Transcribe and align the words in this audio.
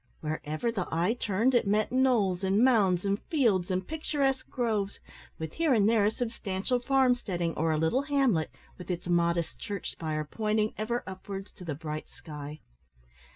Wherever 0.21 0.71
the 0.71 0.87
eye 0.91 1.13
turned, 1.13 1.53
it 1.53 1.67
met 1.67 1.91
knolls, 1.91 2.43
and 2.43 2.63
mounds, 2.63 3.05
and 3.05 3.21
fields, 3.21 3.69
and 3.69 3.87
picturesque 3.87 4.49
groves, 4.49 4.99
with 5.37 5.53
here 5.53 5.75
and 5.75 5.87
there 5.87 6.05
a 6.05 6.09
substantial 6.09 6.79
farm 6.79 7.13
steading, 7.13 7.53
or 7.53 7.71
a 7.71 7.77
little 7.77 8.01
hamlet, 8.01 8.49
with 8.79 8.89
its 8.89 9.05
modest 9.07 9.59
church 9.59 9.91
spire 9.91 10.25
pointing 10.25 10.73
ever 10.75 11.03
upwards 11.05 11.51
to 11.51 11.65
the 11.65 11.75
bright 11.75 12.09
sky. 12.09 12.61